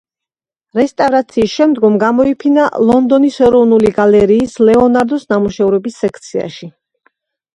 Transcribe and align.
რესტავრაციის 0.77 1.51
შემდგომ 1.57 1.97
გამოიფინა 2.03 2.63
ლონდონის 2.91 3.37
ეროვნული 3.49 3.91
გალერიის 3.99 4.57
ლეონარდოს 4.71 5.27
ნამუშევრების 5.35 5.99
სექციაში. 6.05 6.71